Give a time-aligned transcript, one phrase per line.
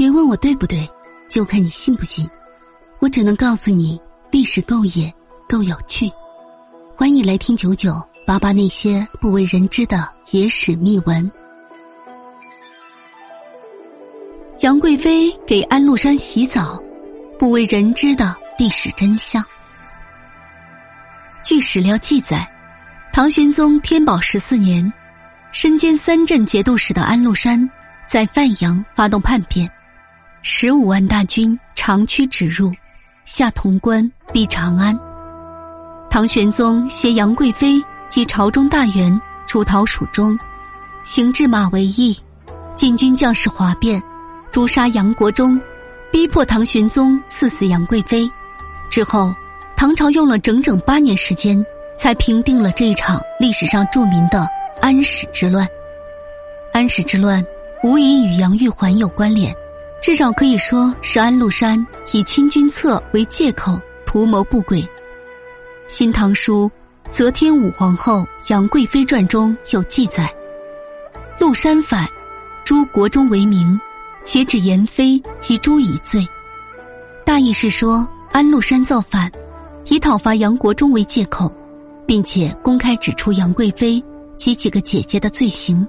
[0.00, 0.90] 别问我对不对，
[1.28, 2.26] 就看你信不信。
[3.00, 5.14] 我只能告诉你，历史够野，
[5.46, 6.10] 够有趣。
[6.96, 11.30] 欢迎来听九九八八那些不为人知的野史秘闻。
[14.60, 16.82] 杨贵妃给安禄山洗澡，
[17.38, 19.44] 不为人知的历史真相。
[21.44, 22.50] 据史料记载，
[23.12, 24.90] 唐玄宗天宝十四年，
[25.52, 27.70] 身兼三镇节度使的安禄山
[28.08, 29.70] 在范阳发动叛变，
[30.42, 32.72] 十五万大军长驱直入，
[33.26, 34.98] 下潼关，逼长安。
[36.08, 40.38] 唐玄宗携杨贵妃及朝中大员出逃蜀中，
[41.04, 42.18] 行至马嵬驿，
[42.74, 44.02] 禁军将士哗变。
[44.50, 45.60] 诛杀杨国忠，
[46.10, 48.28] 逼迫唐玄宗赐死杨贵妃。
[48.88, 49.34] 之后，
[49.76, 51.62] 唐朝用了整整八年时间，
[51.98, 54.48] 才平定了这一场历史上著名的
[54.80, 55.68] 安史之乱。
[56.72, 57.44] 安史之乱
[57.84, 59.54] 无疑与杨玉环有关联，
[60.00, 64.80] 至少可以说是安禄山以清君侧为借口图谋不轨。
[65.88, 66.70] 《新唐书·
[67.10, 70.32] 则天武皇后杨贵妃传》中有记载：
[71.38, 72.08] 禄山反，
[72.64, 73.78] 诛国忠为名。
[74.22, 76.24] 且指颜妃及诸以罪，
[77.24, 79.32] 大意是说安禄山造反，
[79.86, 81.50] 以讨伐杨国忠为借口，
[82.06, 84.00] 并且公开指出杨贵妃
[84.36, 85.88] 及几个姐姐的罪行。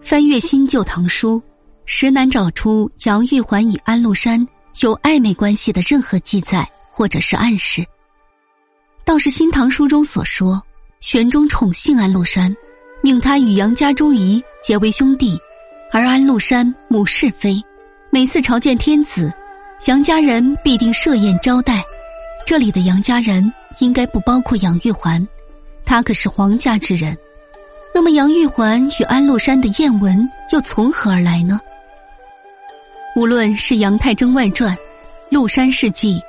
[0.00, 1.42] 翻阅新旧唐书，
[1.90, 4.46] 实难找出杨玉环与安禄山
[4.82, 7.82] 有暧昧关系的任何记载或者是暗示。
[9.06, 10.62] 倒是新唐书中所说，
[11.00, 12.54] 玄宗宠幸安禄山，
[13.00, 15.34] 命他与杨家诸姨结为兄弟。
[15.90, 17.58] 而安禄山母是妃，
[18.10, 19.32] 每次朝见天子，
[19.86, 21.82] 杨家人必定设宴招待。
[22.44, 23.50] 这里的杨家人
[23.80, 25.26] 应该不包括杨玉环，
[25.86, 27.16] 他可是皇家之人。
[27.94, 31.58] 那么杨玉环与安禄山的艳闻又从何而来呢？
[33.18, 34.72] 无论是《杨太真外传》
[35.28, 36.22] 《禄山事迹》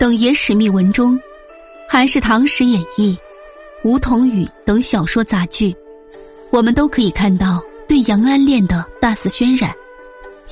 [0.00, 1.20] 等野史秘闻中，
[1.86, 3.12] 还是《唐史演义》
[3.84, 5.76] 《梧桐雨》等小说杂剧，
[6.48, 7.62] 我们都可以看到。
[7.86, 9.74] 对杨安恋的大肆渲染，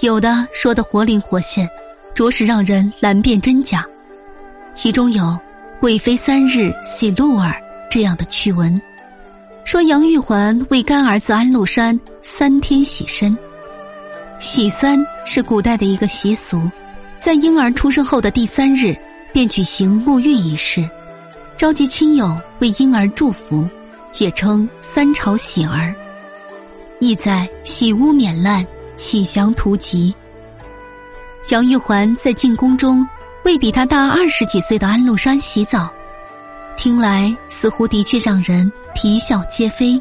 [0.01, 1.67] 有的说的活灵活现，
[2.13, 3.83] 着实让人难辨真假。
[4.75, 5.35] 其中有
[5.81, 7.59] “贵妃三日喜鹿耳”
[7.91, 8.79] 这样的趣闻，
[9.65, 13.35] 说杨玉环为干儿子安禄山三天洗身。
[14.41, 16.69] 洗三是古代的一个习俗，
[17.19, 18.97] 在婴儿出生后的第三日
[19.33, 20.89] 便举行沐浴仪式，
[21.59, 23.69] 召集亲友为婴儿祝福，
[24.19, 25.95] 也称三朝喜儿。
[27.01, 30.15] 意在洗污免烂，启祥图吉。
[31.51, 33.07] 杨玉环在进宫中
[33.45, 35.87] 为比他大二十几岁的安禄山洗澡，
[36.79, 40.01] 听来似乎的确让人啼笑皆非。